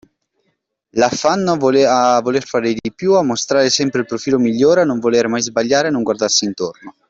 [0.93, 5.27] L’affanno a voler fare di più, a mostrare sempre il profilo migliore, a non voler
[5.27, 6.95] mai sbagliare, a non guardarsi intorno.